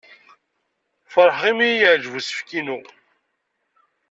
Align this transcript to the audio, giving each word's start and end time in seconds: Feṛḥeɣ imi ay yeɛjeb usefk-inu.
Feṛḥeɣ 1.13 1.43
imi 1.51 1.63
ay 1.67 1.75
yeɛjeb 1.79 2.13
usefk-inu. 2.19 2.79